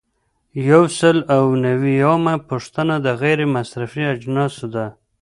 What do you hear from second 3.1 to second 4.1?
غیر مصرفي